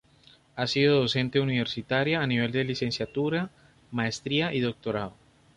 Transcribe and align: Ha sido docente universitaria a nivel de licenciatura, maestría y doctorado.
Ha 0.55 0.65
sido 0.65 0.99
docente 1.01 1.39
universitaria 1.39 2.21
a 2.21 2.25
nivel 2.25 2.51
de 2.51 2.63
licenciatura, 2.63 3.51
maestría 3.91 4.51
y 4.51 4.59
doctorado. 4.59 5.13